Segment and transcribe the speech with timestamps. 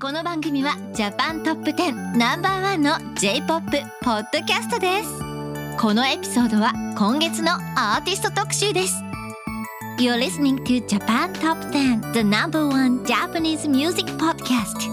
[0.00, 3.64] この番組はジャパントップ10ナンバーワンの J-POP
[4.00, 5.08] ポッドキャストです
[5.76, 8.94] このエピソードは今月のアーティスト特集です
[9.98, 14.88] You're listening to Japan Top 10 the number one Japanese music podcast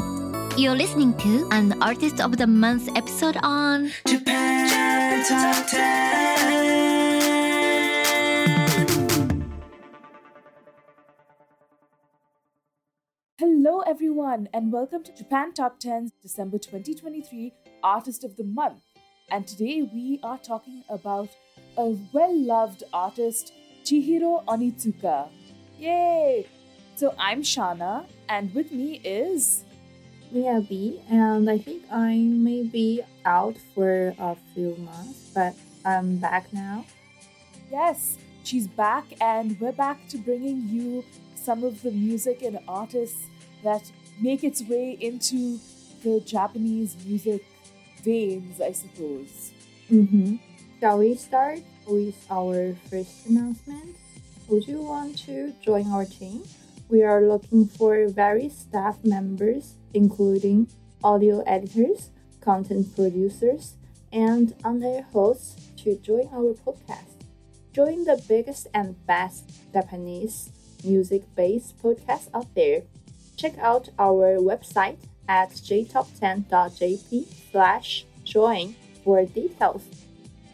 [0.58, 6.65] You're listening to an Artist of the Month episode on Japan Top 10.
[13.88, 17.54] Everyone, and welcome to Japan Top 10's December 2023
[17.84, 18.82] Artist of the Month.
[19.30, 21.30] And today we are talking about
[21.78, 23.54] a well loved artist,
[23.84, 25.30] Chihiro Onitsuka.
[25.78, 26.48] Yay!
[26.96, 29.64] So I'm Shanna, and with me is.
[30.34, 35.54] Miyabi, and I think I may be out for a few months, but
[35.86, 36.88] I'm back now.
[37.72, 43.28] Yes, she's back, and we're back to bringing you some of the music and artists
[43.66, 45.60] that make its way into
[46.04, 47.44] the Japanese music
[48.04, 49.52] veins, I suppose.
[49.92, 50.38] Mm-hmm.
[50.80, 53.98] Shall we start with our first announcement?
[54.48, 56.44] Would you want to join our team?
[56.90, 60.70] We are looking for various staff members, including
[61.04, 63.74] audio editors, content producers,
[64.14, 67.26] and on-air hosts to join our podcast.
[67.74, 70.52] Join the biggest and best Japanese
[70.84, 72.84] music-based podcast out there.
[73.36, 74.98] Check out our website
[75.28, 79.84] at jtop10.jp slash join for details.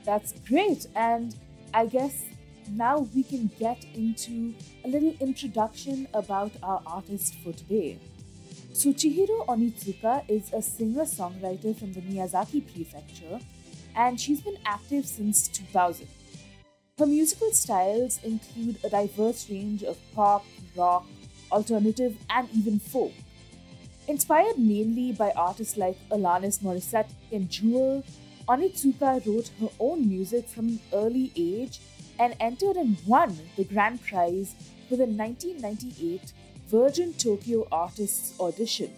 [0.06, 0.88] That's great.
[0.96, 1.36] And
[1.74, 2.24] I guess
[2.70, 8.00] now we can get into a little introduction about our artist for today.
[8.74, 13.40] So, Chihiro Onitsuka is a singer songwriter from the Miyazaki Prefecture,
[13.96, 16.08] and she's been active since 2000.
[16.98, 21.06] Her musical styles include a diverse range of pop, rock,
[21.52, 23.14] alternative, and even folk.
[24.08, 28.04] Inspired mainly by artists like Alanis Morissette and Jewel,
[28.48, 31.80] Onitsuka wrote her own music from an early age
[32.20, 34.56] and entered and won the grand prize
[34.90, 36.34] for the 1998
[36.68, 38.92] Virgin Tokyo Artists Audition.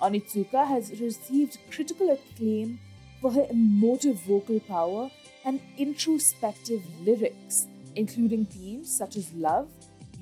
[0.00, 2.78] Onitsuka has received critical acclaim
[3.20, 5.10] for her emotive vocal power
[5.44, 7.66] and introspective lyrics,
[7.96, 9.68] including themes such as love,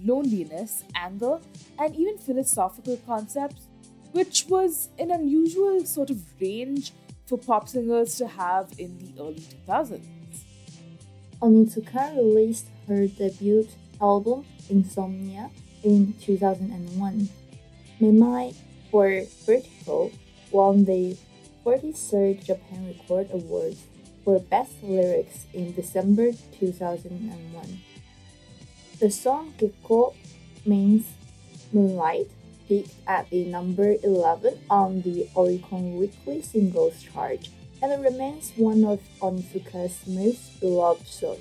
[0.05, 1.39] loneliness, anger,
[1.79, 3.67] and even philosophical concepts,
[4.13, 6.93] which was an unusual sort of range
[7.27, 10.01] for pop singers to have in the early 2000s.
[11.41, 13.67] Onitsuka released her debut
[14.01, 15.51] album Insomnia
[15.83, 17.29] in 2001.
[18.01, 18.55] Memai
[18.91, 20.11] for Vertigo
[20.51, 21.17] won the
[21.65, 23.85] 43rd Japan Record Awards
[24.25, 27.90] for Best Lyrics in December 2001.
[29.01, 30.13] The song Gekko
[30.67, 31.07] means
[31.73, 32.29] moonlight
[32.69, 37.49] peaked at the number 11 on the Oricon Weekly Singles chart
[37.81, 41.41] and remains one of Onitsuka's most beloved songs.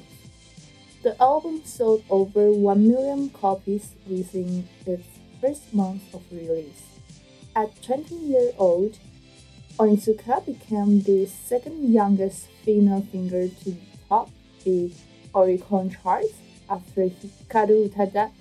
[1.03, 5.03] The album sold over 1 million copies within its
[5.41, 6.83] first month of release.
[7.57, 8.97] At 20 years old,
[9.77, 13.75] Onitsuka became the second youngest female singer to
[14.07, 14.29] top
[14.63, 14.93] the
[15.35, 16.31] Oricon charts
[16.69, 18.31] after Hikaru Utada.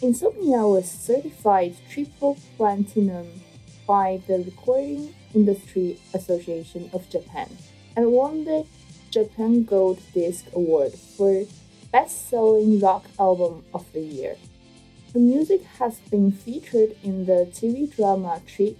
[0.00, 3.42] Insomnia was certified triple platinum
[3.86, 7.48] by the Recording Industry Association of Japan
[7.96, 8.66] and won the
[9.10, 11.44] Japan Gold Disc Award for
[11.92, 14.36] Best Selling Rock Album of the Year.
[15.12, 18.76] The music has been featured in the TV drama Trick,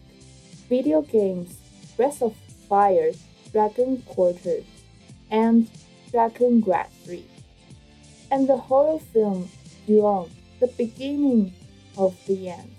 [0.68, 1.58] video games
[1.96, 2.34] Breath of
[2.68, 3.12] Fire,
[3.52, 4.64] Dragon Quarter,
[5.30, 5.68] and
[6.10, 7.26] Drakengard 3,
[8.32, 9.48] and the horror film
[9.86, 11.52] Ju-on, The Beginning
[11.98, 12.74] of the End.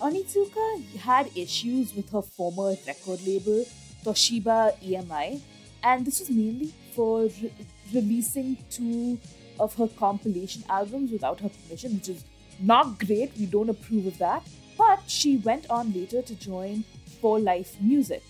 [0.00, 3.64] Onitsuka had issues with her former record label,
[4.04, 5.40] Toshiba EMI,
[5.82, 7.52] and this was mainly for re-
[7.92, 9.18] releasing two
[9.58, 12.24] of her compilation albums without her permission, which is
[12.60, 13.32] not great.
[13.36, 14.46] We don't approve of that.
[14.78, 16.84] But she went on later to join
[17.20, 18.22] For Life Music.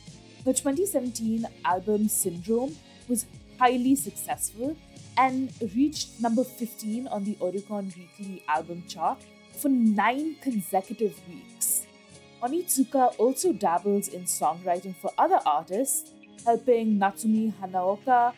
[0.45, 2.77] Her 2017 album Syndrome
[3.09, 3.27] was
[3.59, 4.77] highly successful
[5.17, 9.19] and reached number 15 on the Oricon Weekly album chart
[9.57, 11.87] for nine consecutive weeks.
[12.43, 16.13] Onitsuka also dabbles in songwriting for other artists,
[16.45, 18.35] helping Natsumi Hanaoka,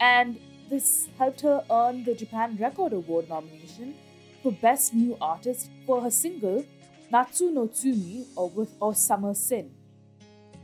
[0.00, 0.38] and
[0.68, 3.94] this helped her earn the Japan Record Award nomination
[4.42, 6.64] for Best New Artist for her single
[7.10, 9.70] Natsu no Tsumi or, with, or Summer Sin.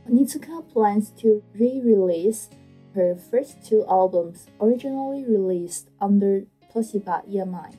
[0.09, 2.49] Onitsuka plans to re-release
[2.95, 6.43] her first two albums originally released under
[6.73, 7.75] Toshiba EMI,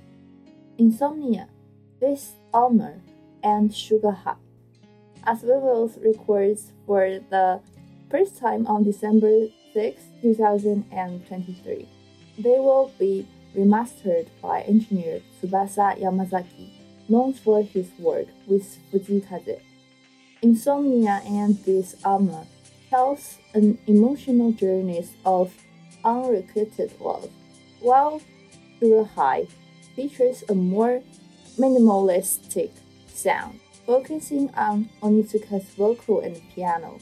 [0.78, 1.48] Insomnia,
[2.00, 3.00] This Armor,
[3.42, 4.36] and Sugar High.
[5.26, 7.60] as well as records for the
[8.10, 11.88] first time on December 6, 2023.
[12.38, 13.26] They will be
[13.56, 16.70] remastered by engineer Tsubasa Yamazaki,
[17.08, 19.60] known for his work with Fujii Kaze.
[20.42, 22.46] Insomnia and this album
[22.94, 25.52] tells an emotional journey of
[26.04, 27.28] unrequited love,
[27.80, 28.20] while
[28.78, 29.48] Sugar High
[29.96, 31.02] features a more
[31.58, 32.70] minimalistic
[33.08, 37.00] sound, focusing on Onitsuka's vocal and piano.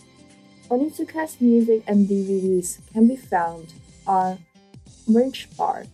[0.70, 3.74] Onitsuka's music and DVDs can be found
[4.06, 4.38] on
[5.06, 5.84] Merch Bar.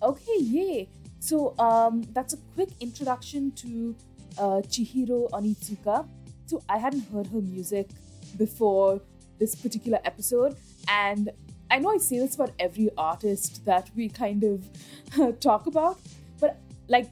[0.00, 0.88] Okay, yay!
[1.18, 3.96] So um, that's a quick introduction to
[4.38, 6.06] uh, Chihiro Onitsuka.
[6.46, 7.90] So I hadn't heard her music
[8.36, 9.00] before
[9.40, 10.56] this particular episode,
[10.88, 11.30] and
[11.70, 15.98] I know I say this about every artist that we kind of talk about,
[16.40, 16.58] but
[16.88, 17.08] like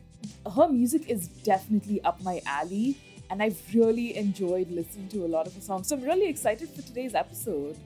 [0.56, 2.96] her music is definitely up my alley,
[3.30, 5.88] and I've really enjoyed listening to a lot of her songs.
[5.88, 7.76] So I'm really excited for today's episode.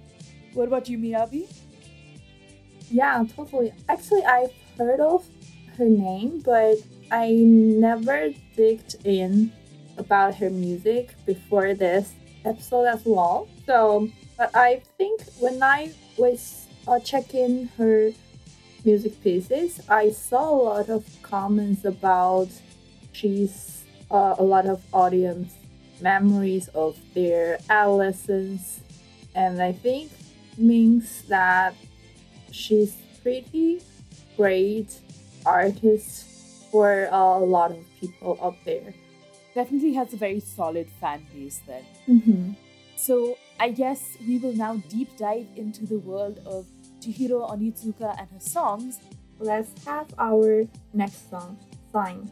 [0.54, 1.48] What about you, Miyabi?
[2.90, 3.72] Yeah, totally.
[3.88, 5.24] Actually, I've heard of
[5.78, 6.76] her name, but
[7.10, 9.52] I never digged in
[9.96, 12.12] about her music before this
[12.44, 13.48] episode as well.
[13.66, 18.10] So, but I think when I was uh, checking her
[18.84, 22.48] music pieces, I saw a lot of comments about
[23.12, 25.54] she's uh, a lot of audience
[26.00, 28.80] memories of their adolescence,
[29.34, 30.10] and I think
[30.58, 31.74] means that
[32.50, 33.80] she's pretty
[34.36, 34.98] great
[35.46, 36.26] artist
[36.70, 38.94] for a lot of people out there.
[39.54, 41.84] Definitely has a very solid fan base then.
[42.08, 42.52] Mm-hmm.
[42.96, 46.66] So I guess we will now deep dive into the world of
[46.98, 48.98] Chihiro Onitsuka and her songs.
[49.38, 51.56] Let's have our next song,
[51.92, 52.28] Sign.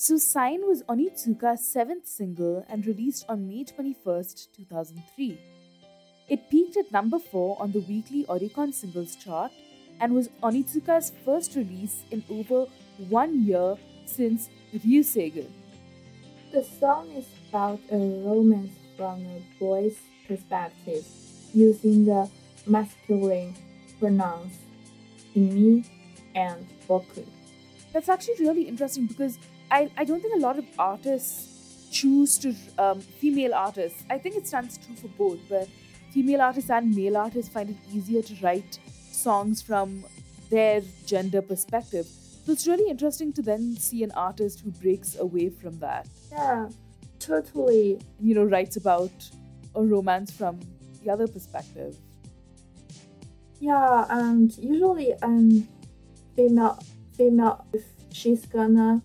[0.00, 5.40] So Sign was Onitsuka's seventh single and released on May 21st, 2003.
[6.28, 9.50] It peaked at number 4 on the weekly Oricon singles chart
[9.98, 12.66] and was Onitsuka's first release in over
[13.08, 13.74] one year
[14.06, 15.50] since Ryuseigun.
[16.52, 21.04] The song is about a romance from a boy's perspective,
[21.52, 22.30] using the
[22.68, 23.52] masculine
[23.98, 24.58] pronouns
[25.34, 25.84] kimi
[26.36, 27.26] and boku.
[27.92, 29.38] That's actually really interesting because
[29.70, 34.36] I, I don't think a lot of artists choose to, um, female artists, I think
[34.36, 35.68] it stands true for both, but
[36.10, 38.78] female artists and male artists find it easier to write
[39.10, 40.04] songs from
[40.50, 42.06] their gender perspective.
[42.06, 46.08] So it's really interesting to then see an artist who breaks away from that.
[46.32, 46.68] Yeah,
[47.18, 48.00] totally.
[48.20, 49.12] You know, writes about
[49.74, 50.60] a romance from
[51.02, 51.96] the other perspective.
[53.60, 55.68] Yeah, and usually um
[56.36, 56.78] female
[57.16, 59.02] female if she's gonna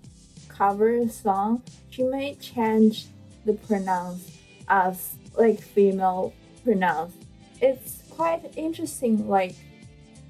[0.64, 3.08] cover song, she may change
[3.44, 4.40] the pronouns
[4.70, 7.14] as like female pronouns.
[7.62, 9.56] It's quite interesting, like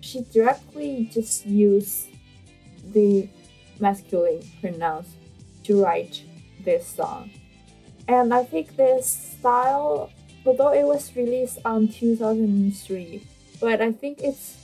[0.01, 2.07] she directly just use
[2.93, 3.29] the
[3.79, 5.05] masculine pronouns
[5.65, 6.23] to write
[6.65, 7.29] this song.
[8.07, 9.05] And I think this
[9.37, 10.09] style,
[10.47, 13.21] although it was released on 2003,
[13.61, 14.57] but I think it's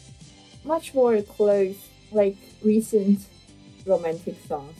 [0.64, 1.78] much more close,
[2.12, 3.20] like recent
[3.86, 4.74] romantic songs.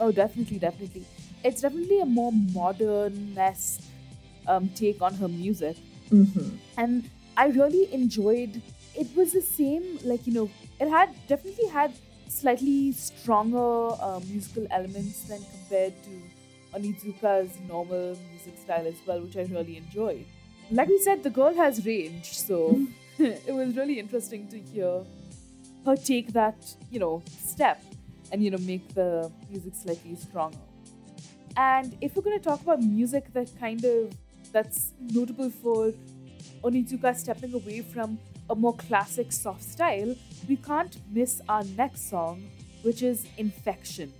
[0.00, 1.04] Oh, definitely, definitely.
[1.44, 3.38] It's definitely a more modern
[4.46, 5.76] um, take on her music.
[6.10, 6.56] Mm-hmm.
[6.76, 8.60] And I really enjoyed
[8.96, 11.92] it was the same, like, you know, it had definitely had
[12.28, 19.36] slightly stronger uh, musical elements than compared to Onitsuka's normal music style as well, which
[19.36, 20.24] I really enjoyed.
[20.70, 22.80] Like we said, the girl has range, so
[23.18, 25.02] it was really interesting to hear
[25.84, 26.56] her take that,
[26.90, 27.82] you know, step
[28.34, 30.58] and, you know, make the music slightly stronger.
[31.56, 34.12] And if we're going to talk about music that kind of
[34.50, 35.92] that's notable for
[36.64, 38.18] Onitsuka stepping away from
[38.50, 40.16] a more classic soft style,
[40.48, 42.42] we can't miss our next song,
[42.82, 44.12] which is Infection.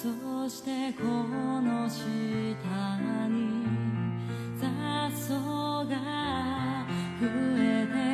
[0.00, 2.06] そしてこの下
[3.28, 3.66] に
[4.58, 4.66] 雑
[5.14, 6.86] 草が
[7.20, 7.26] 増
[7.58, 8.11] えて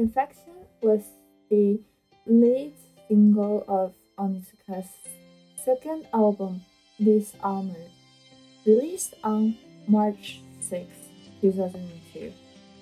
[0.00, 1.02] Infection was
[1.50, 1.78] the
[2.24, 2.72] lead
[3.06, 4.88] single of Onitsuka's
[5.62, 6.62] second album,
[6.98, 7.84] This Armor,
[8.64, 10.86] released on March 6,
[11.42, 12.32] 2002,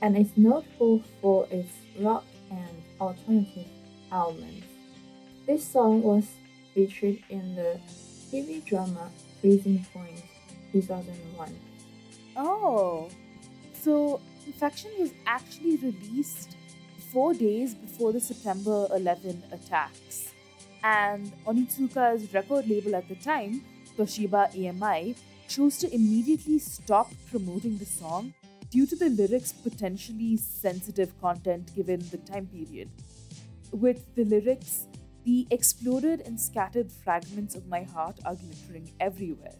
[0.00, 3.66] and is notable for its rock and alternative
[4.12, 4.68] elements.
[5.44, 6.24] This song was
[6.72, 7.80] featured in the
[8.30, 10.22] TV drama Freezing Point
[10.70, 11.58] 2001.
[12.36, 13.08] Oh,
[13.72, 16.54] so Infection was actually released
[17.12, 20.32] four days before the September 11 attacks.
[20.82, 23.62] And Onitsuka's record label at the time,
[23.96, 25.16] Toshiba EMI,
[25.48, 28.34] chose to immediately stop promoting the song
[28.70, 32.90] due to the lyrics' potentially sensitive content given the time period.
[33.72, 34.86] With the lyrics,
[35.24, 39.56] the exploded and scattered fragments of my heart are glittering everywhere.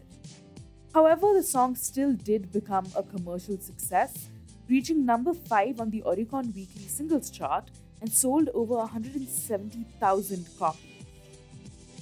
[0.93, 4.29] However, the song still did become a commercial success,
[4.69, 7.69] reaching number 5 on the Oricon Weekly Singles Chart
[8.01, 10.83] and sold over 170,000 copies.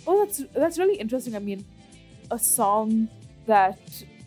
[0.06, 1.36] Oh, that's that's really interesting.
[1.36, 1.66] I mean,
[2.32, 3.10] a song
[3.46, 3.80] that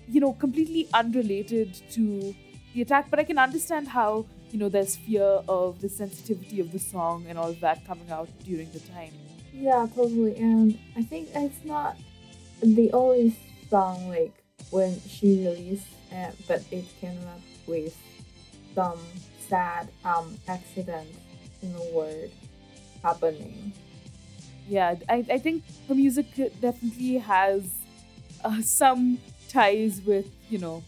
[0.08, 2.34] you know completely unrelated to
[2.74, 6.70] the attack, but I can understand how you know there's fear of the sensitivity of
[6.72, 9.12] the song and all that coming out during the time.
[9.54, 10.36] Yeah, totally.
[10.36, 11.96] And I think it's not
[12.62, 13.36] the only
[13.70, 14.34] song like
[14.70, 17.96] when she released, uh, but it came up with
[18.74, 18.98] some
[19.48, 21.08] sad um accident
[21.62, 22.30] in the world
[23.02, 23.72] happening.
[24.68, 26.26] Yeah, I, I think her music
[26.60, 27.62] definitely has
[28.44, 30.82] uh, some ties with you know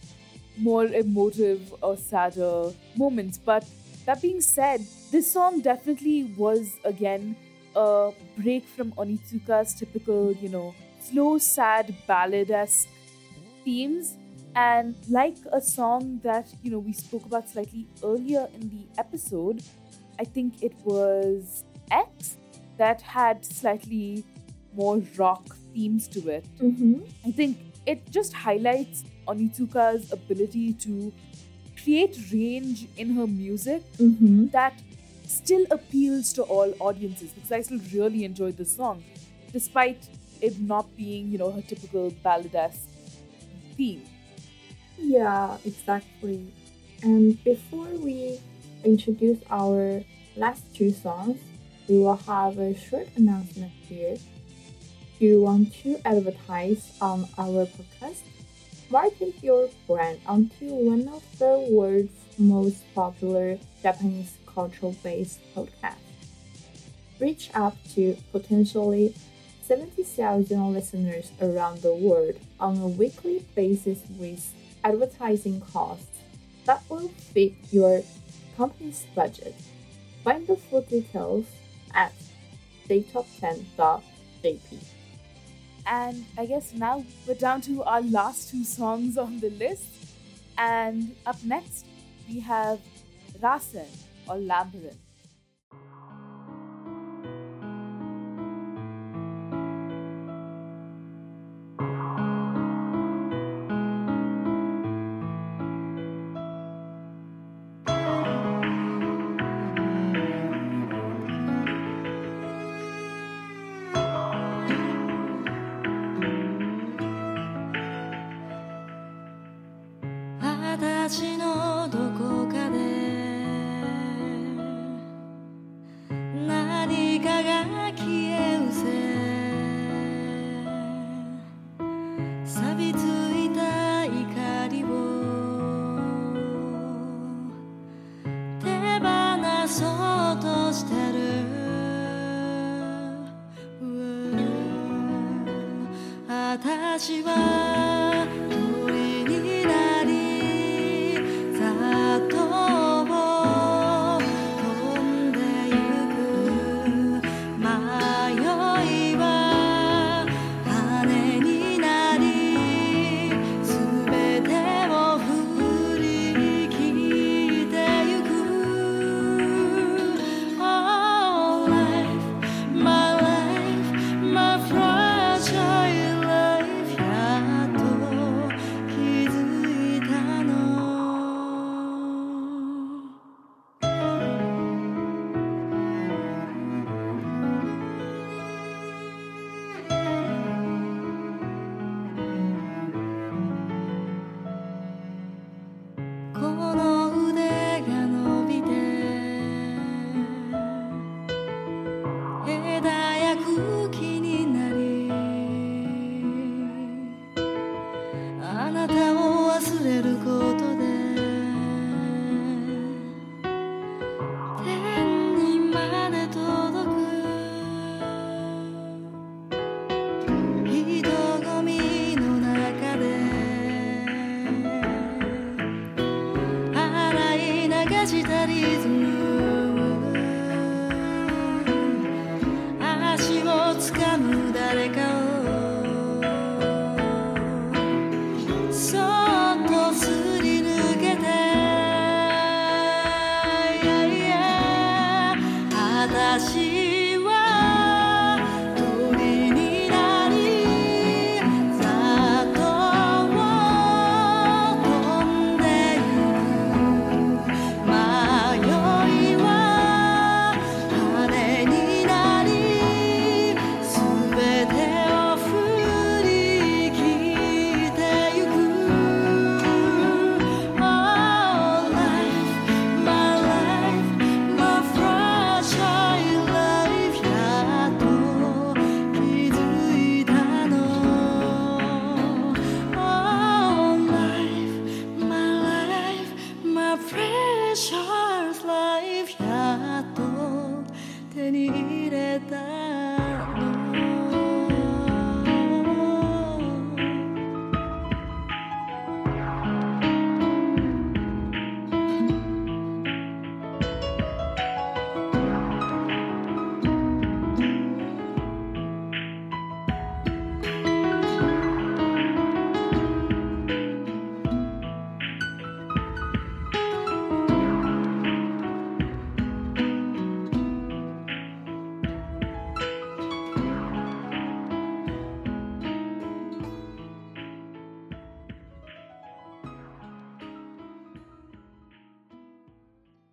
[0.57, 3.39] more emotive or sadder moments.
[3.39, 3.65] But
[4.07, 7.37] that being said, this song definitely was again
[7.75, 12.89] a break from Onitsuka's typical, you know, slow, sad, ballad esque
[13.65, 14.17] themes.
[14.55, 19.63] And like a song that, you know, we spoke about slightly earlier in the episode,
[20.19, 22.37] I think it was X
[22.77, 24.25] that had slightly
[24.75, 26.45] more rock themes to it.
[26.61, 27.01] Mm-hmm.
[27.27, 31.13] I think it just highlights Onitsuka's ability to
[31.83, 34.49] create range in her music Mm-hmm.
[34.49, 34.75] that
[35.27, 39.03] still appeals to all audiences because I still really enjoyed the song,
[39.53, 40.07] despite
[40.41, 42.89] it not being, you know, her typical ballad-esque
[43.77, 44.03] theme.
[45.03, 46.47] Yeah, exactly.
[47.03, 48.39] And before we
[48.85, 50.03] introduce our
[50.37, 51.39] last two songs,
[51.89, 54.17] we will have a short announcement here.
[55.19, 58.23] Do you want to advertise on our podcast?
[58.91, 65.97] Market your brand onto one of the world's most popular Japanese cultural based podcasts.
[67.19, 69.15] Reach up to potentially
[69.63, 76.19] 70,000 listeners around the world on a weekly basis with advertising costs
[76.65, 78.03] that will fit your
[78.57, 79.55] company's budget.
[80.25, 81.47] Find the full details
[81.95, 82.13] at
[82.89, 84.85] jtop10.jp.
[85.87, 89.89] And I guess now we're down to our last two songs on the list.
[90.57, 91.87] And up next,
[92.29, 92.79] we have
[93.41, 93.89] Rasen
[94.29, 94.99] or Labyrinth.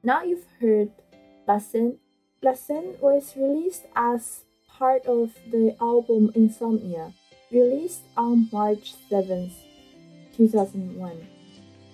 [0.02, 0.92] Now you've heard
[1.46, 1.98] Rasen.
[2.42, 7.12] Rasen was released as part of the album Insomnia,
[7.52, 9.52] released on March 7th,
[10.38, 11.28] 2001.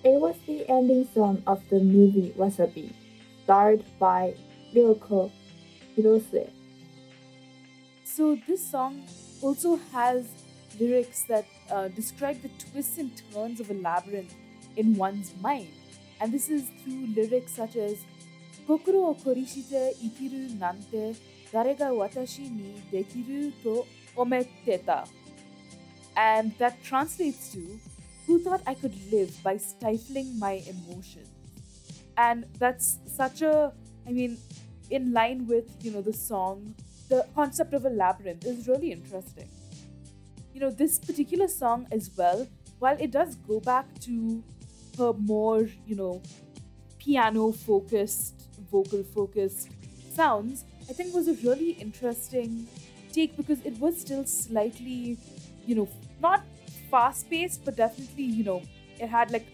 [0.04, 2.92] It was the ending song of the movie Wasabi,
[3.42, 4.34] starred by
[4.72, 5.32] Ryoko
[5.96, 6.48] Hirose.
[8.04, 9.02] So this song
[9.42, 10.28] also has
[10.78, 14.32] lyrics that uh, describe the twists and turns of a labyrinth
[14.76, 15.72] in one's mind.
[16.20, 18.04] And this is through lyrics such as
[18.66, 21.16] Kokoro o korishite ikiru nante
[21.52, 23.84] dare ga watashi ni dekiru to
[24.16, 25.04] omette ta.
[26.16, 27.78] And that translates to
[28.26, 31.28] Who thought I could live by stifling my emotions?
[32.18, 33.72] And that's such a,
[34.06, 34.36] I mean,
[34.90, 36.74] in line with, you know, the song,
[37.08, 39.48] the concept of a labyrinth is really interesting.
[40.52, 42.48] You know, this particular song as well,
[42.80, 44.42] while it does go back to
[44.98, 46.22] her more, you know,
[46.98, 48.34] piano focused,
[48.70, 49.68] vocal focused
[50.12, 52.66] sounds, I think was a really interesting
[53.12, 55.18] take because it was still slightly,
[55.66, 55.88] you know,
[56.20, 56.42] not
[56.90, 58.62] fast paced, but definitely, you know,
[59.00, 59.46] it had like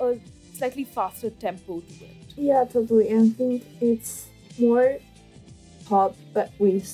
[0.00, 0.18] a
[0.54, 2.16] slightly faster tempo to it.
[2.36, 3.08] Yeah, totally.
[3.08, 4.28] And I think it's
[4.58, 4.98] more
[5.86, 6.88] pop, but with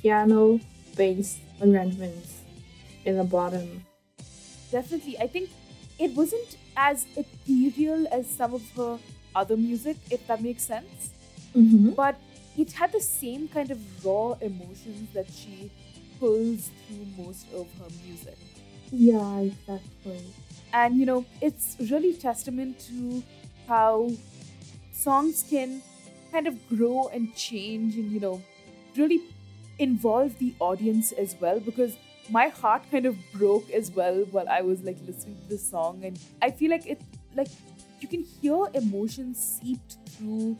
[0.00, 0.60] piano
[0.96, 2.42] based arrangements
[3.04, 3.84] in the bottom.
[4.70, 5.18] Definitely.
[5.18, 5.50] I think
[5.98, 8.98] it wasn't as ethereal as some of her
[9.34, 11.10] other music, if that makes sense.
[11.56, 11.90] Mm-hmm.
[11.90, 12.16] But
[12.56, 15.70] it had the same kind of raw emotions that she
[16.18, 18.36] pulls through most of her music.
[18.90, 20.20] Yeah, exactly.
[20.72, 23.22] And you know, it's really testament to
[23.66, 24.10] how
[24.92, 25.82] songs can
[26.32, 28.42] kind of grow and change and you know,
[28.96, 29.22] really
[29.78, 31.96] involve the audience as well because
[32.30, 36.04] my heart kind of broke as well while I was like listening to the song
[36.04, 37.00] and I feel like it
[37.34, 37.48] like
[38.00, 40.56] you can hear emotions seeped through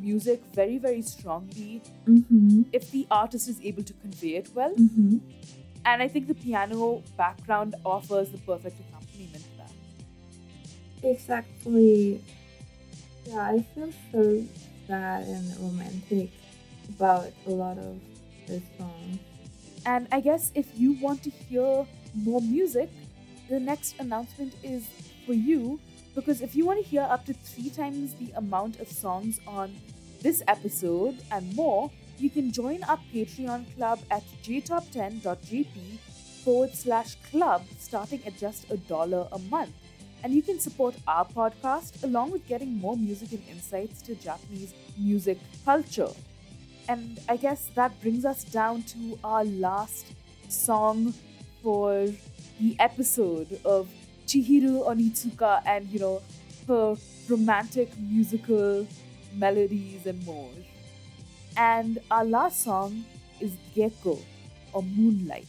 [0.00, 2.62] music very very strongly Mm-hmm.
[2.72, 5.18] if the artist is able to convey it well Mm-hmm.
[5.84, 9.70] and I think the piano background offers the perfect accompaniment to that.
[11.02, 12.20] Exactly.
[13.26, 14.44] Yeah, I feel so
[14.86, 16.30] sad and romantic
[16.90, 17.98] about a lot of
[18.46, 19.18] this song.
[19.84, 22.90] And I guess if you want to hear more music,
[23.48, 24.86] the next announcement is
[25.26, 25.80] for you
[26.14, 29.74] because if you want to hear up to three times the amount of songs on
[30.20, 35.98] this episode and more, you can join our Patreon club at jtop10.jp
[36.44, 39.72] forward slash club starting at just a dollar a month.
[40.22, 44.72] And you can support our podcast along with getting more music and insights to Japanese
[44.96, 46.10] music culture.
[46.88, 50.06] And I guess that brings us down to our last
[50.48, 51.14] song
[51.62, 52.08] for
[52.60, 53.88] the episode of
[54.26, 56.22] Chihiro Onitsuka and, you know,
[56.68, 56.96] her
[57.28, 58.86] romantic musical
[59.34, 60.50] melodies and more.
[61.56, 63.04] And our last song
[63.40, 64.18] is Gekko
[64.72, 65.46] or Moonlight.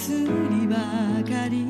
[0.00, 0.76] すりば
[1.28, 1.66] かり」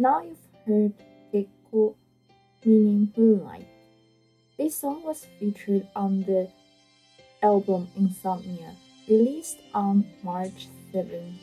[0.00, 0.94] Now you've heard
[1.30, 1.94] Gekko,
[2.64, 3.68] meaning moonlight.
[4.56, 6.48] This song was featured on the
[7.42, 8.74] album Insomnia,
[9.06, 11.38] released on March 7,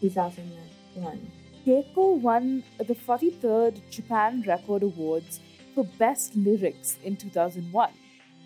[0.00, 1.32] 2001.
[1.66, 5.40] Gekko won the 43rd Japan Record Awards
[5.74, 7.90] for Best Lyrics in 2001.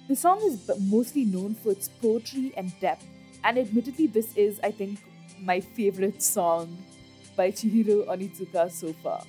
[0.08, 3.04] The song is mostly known for its poetry and depth,
[3.44, 4.98] and admittedly, this is, I think,
[5.42, 6.78] my favorite song
[7.36, 9.22] by Chihiro Onitsuka so far.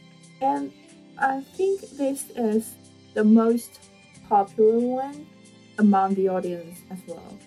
[0.43, 0.73] And
[1.17, 2.75] I think this is
[3.13, 3.79] the most
[4.27, 5.25] popular one
[5.77, 7.37] among the audience as well.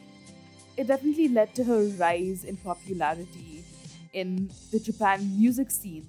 [0.76, 3.64] It definitely led to her rise in popularity
[4.12, 6.06] in the Japan music scene,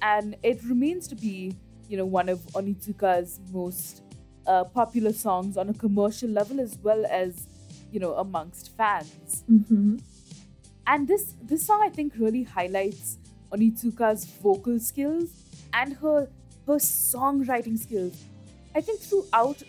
[0.00, 1.56] and it remains to be,
[1.88, 4.02] you know, one of Onitsuka's most
[4.46, 7.48] uh, popular songs on a commercial level as well as,
[7.90, 9.44] you know, amongst fans.
[9.50, 9.96] Mm-hmm.
[10.86, 13.18] And this this song I think really highlights
[13.52, 15.30] Onitsuka's vocal skills
[15.72, 16.28] and her
[16.66, 18.24] her songwriting skills.
[18.74, 19.62] I think throughout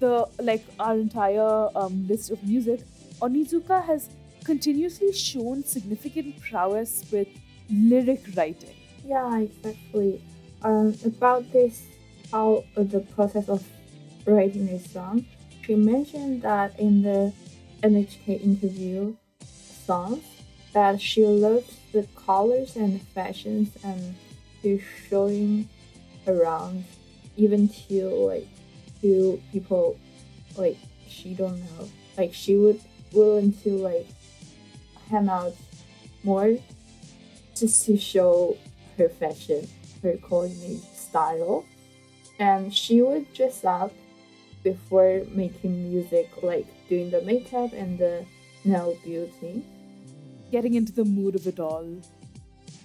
[0.00, 2.80] the like our entire um, list of music,
[3.20, 4.10] Onitsuka has
[4.44, 7.28] continuously shown significant prowess with
[7.70, 8.74] lyric writing.
[9.06, 10.22] Yeah, exactly.
[10.62, 11.82] Um, about this,
[12.30, 13.66] how the process of
[14.26, 15.24] writing this song,
[15.64, 17.32] she mentioned that in the
[17.82, 19.14] NHK interview
[19.86, 20.24] songs
[20.72, 24.14] that she loved the colors and fashions and
[24.64, 25.68] to showing
[26.26, 26.84] around
[27.36, 28.48] even to like
[29.00, 29.96] to people
[30.56, 30.76] like
[31.08, 31.88] she don't know
[32.18, 32.80] like she would
[33.12, 34.06] willing to like
[35.08, 35.54] hang out
[36.24, 36.56] more
[37.54, 38.56] just to show
[38.98, 39.68] her fashion,
[40.02, 41.64] her coordinate style.
[42.38, 43.92] And she would dress up
[44.62, 48.24] before making music, like doing the makeup and the
[48.64, 49.64] nail beauty.
[50.50, 51.86] Getting into the mood of it all.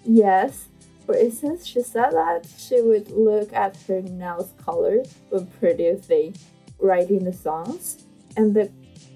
[0.05, 0.68] Yes,
[1.09, 5.01] for instance, she said that she would look at her nails color
[5.31, 6.35] when producing,
[6.77, 8.05] writing the songs,
[8.37, 8.69] and the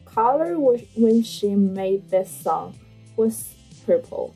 [0.03, 2.73] color when she made this song
[3.15, 3.53] was
[3.85, 4.33] purple.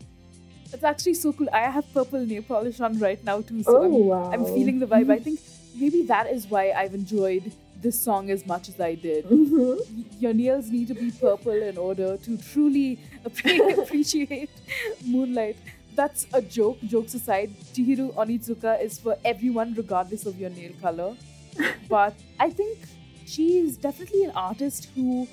[0.72, 1.50] It's actually so cool.
[1.52, 4.32] I have purple nail polish on right now too, so Oh, I'm, wow.
[4.34, 5.10] I'm feeling the vibe.
[5.10, 5.40] I think
[5.76, 7.52] maybe that is why I've enjoyed
[7.82, 9.26] this song as much as I did.
[9.26, 9.80] Mhm.
[10.20, 14.52] Your nails need to be purple in order to truly appreciate
[15.08, 15.58] moonlight.
[15.98, 16.78] That's a joke.
[16.86, 21.16] Jokes aside, Chihiro Onitsuka is for everyone, regardless of your nail color.
[21.90, 22.78] but I think
[23.26, 25.28] she is definitely an artist who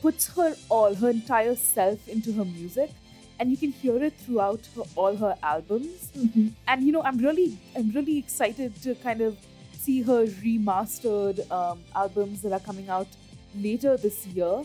[0.00, 2.90] puts her all, her entire self into her music,
[3.38, 6.10] and you can hear it throughout her, all her albums.
[6.16, 6.52] Mhm.
[6.66, 9.36] And you know, I'm really, I'm really excited to kind of
[9.76, 13.08] see her remastered um, albums that are coming out
[13.54, 14.64] later this year.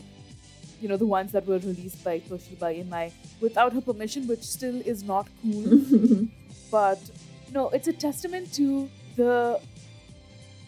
[0.81, 4.81] You know, the ones that were released by Toshiba EMI without her permission, which still
[4.81, 6.27] is not cool.
[6.71, 6.99] but
[7.47, 9.59] you know, it's a testament to the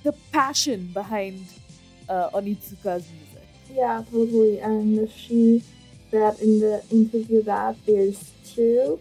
[0.03, 1.45] the passion behind
[2.09, 3.47] uh, Onitsuka's music.
[3.71, 4.59] Yeah, totally.
[4.59, 5.63] And she
[6.11, 8.99] said in the interview that there's two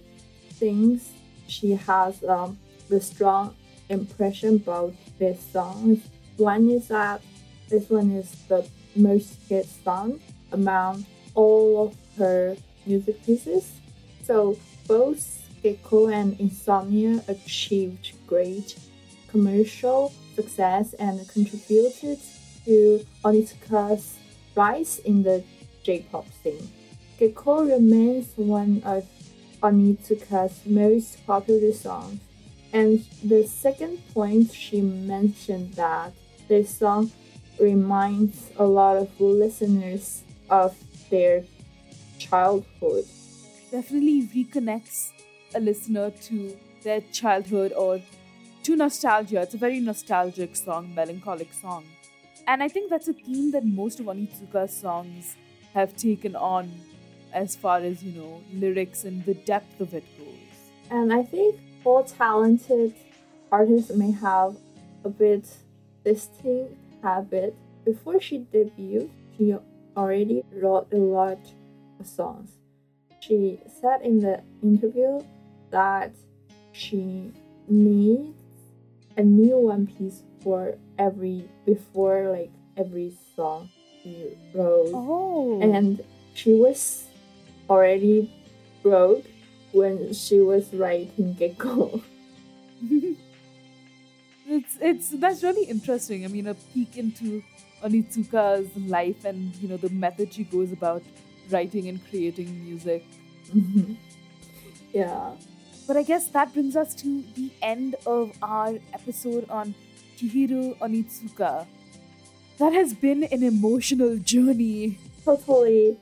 [0.52, 1.12] things
[1.46, 2.58] she has um,
[2.88, 3.54] the strong
[3.88, 6.00] impression about this song.
[6.36, 7.20] One is that
[7.68, 10.20] this one is the most hit song
[10.52, 13.72] among all of her music pieces.
[14.24, 18.78] So both Gekko and Insomnia achieved great
[19.28, 22.18] commercial success and contributed
[22.64, 24.18] to Onitsuka's
[24.54, 25.42] rise in the
[25.82, 26.68] J-pop scene.
[27.18, 29.06] Gekko remains one of
[29.62, 32.20] Onitsuka's most popular songs.
[32.72, 36.12] And the second point she mentioned that
[36.48, 37.12] this song
[37.60, 40.22] reminds a lot of listeners
[40.52, 40.76] of
[41.10, 41.44] their
[42.18, 43.04] childhood.
[43.70, 45.10] Definitely reconnects
[45.54, 48.00] a listener to their childhood or
[48.64, 49.40] to nostalgia.
[49.40, 51.84] It's a very nostalgic song, melancholic song.
[52.46, 55.36] And I think that's a theme that most of Onitsuka's songs
[55.72, 56.70] have taken on
[57.32, 60.52] as far as, you know, lyrics and the depth of it goes.
[60.90, 62.94] And I think all talented
[63.50, 64.56] artists may have
[65.04, 65.46] a bit
[66.04, 67.56] distinct habit.
[67.84, 69.54] Before she debuted, she
[69.96, 71.38] already wrote a lot
[72.00, 72.50] of songs.
[73.20, 75.20] She said in the interview
[75.70, 76.12] that
[76.72, 77.30] she
[77.68, 78.36] needs
[79.16, 83.68] a new one piece for every before like every song
[84.02, 85.60] she wrote Oh.
[85.62, 86.02] and
[86.34, 87.04] she was
[87.70, 88.32] already
[88.82, 89.24] broke
[89.72, 92.02] when she was writing Gekko.
[94.48, 96.24] it's it's that's really interesting.
[96.24, 97.42] I mean, a peek into
[97.82, 101.02] Onitsuka's life and you know the method she goes about
[101.50, 103.04] writing and creating music.
[104.92, 105.32] yeah.
[105.86, 109.74] But I guess that brings us to the end of our episode on
[110.16, 111.66] Chihiro Onitsuka.
[112.58, 114.98] That has been an emotional journey.
[115.24, 115.98] Totally.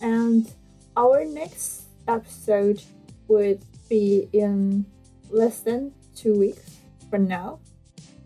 [0.00, 0.52] And
[0.96, 2.82] our next episode
[3.28, 4.84] would be in
[5.30, 6.76] less than two weeks
[7.10, 7.60] from now.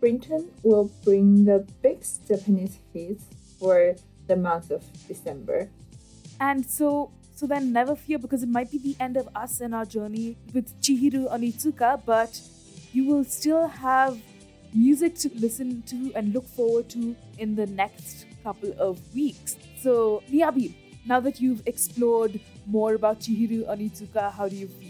[0.01, 3.23] Brinton will bring the big Japanese hits
[3.59, 3.95] for
[4.27, 5.69] the month of December.
[6.39, 9.73] And so so then never fear because it might be the end of us and
[9.73, 12.39] our journey with Chihiro Onitsuka, but
[12.91, 14.19] you will still have
[14.73, 19.55] music to listen to and look forward to in the next couple of weeks.
[19.81, 20.75] So Miyabi,
[21.05, 24.89] now that you've explored more about Chihiro Onitsuka, how do you feel?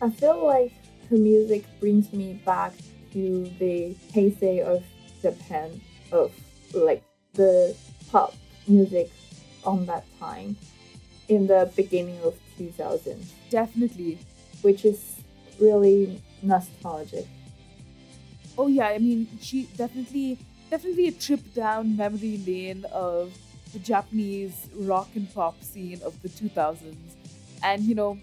[0.00, 0.72] I feel like
[1.10, 2.72] her music brings me back
[3.12, 4.84] to the heyday of
[5.22, 5.80] Japan,
[6.12, 6.32] of
[6.74, 7.02] like
[7.34, 7.74] the
[8.10, 8.34] pop
[8.66, 9.10] music
[9.64, 10.56] on that time
[11.28, 14.18] in the beginning of 2000, Definitely.
[14.62, 15.16] which is
[15.60, 17.26] really nostalgic.
[18.56, 20.38] Oh yeah, I mean she definitely
[20.70, 23.32] definitely a trip down memory lane of
[23.72, 26.96] the Japanese rock and pop scene of the 2000s.
[27.62, 28.18] And you know,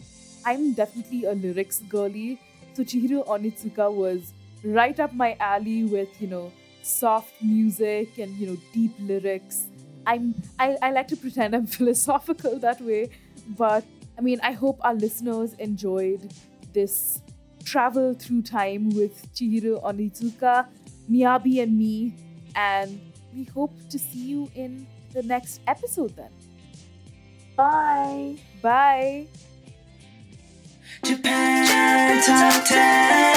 [0.45, 2.39] I'm definitely a lyrics girly,
[2.73, 4.33] so Chihiro Onitsuka was
[4.65, 6.51] right up my alley with, you know,
[6.85, 9.67] soft music and you know deep lyrics.
[10.05, 13.09] I'm I, I like to pretend I'm philosophical that way,
[13.57, 13.83] but
[14.17, 16.31] I mean I hope our listeners enjoyed
[16.73, 17.21] this
[17.63, 20.67] travel through time with Chihiro Onitsuka,
[21.09, 22.13] Miyabi and me,
[22.55, 23.01] and
[23.33, 26.29] we hope to see you in the next episode then.
[27.55, 28.35] Bye!
[28.61, 29.27] Bye.
[31.03, 33.35] Japan Top 10.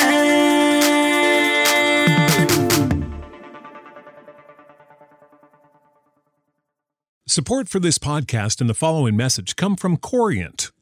[7.27, 10.71] Support for this podcast and the following message come from Corient.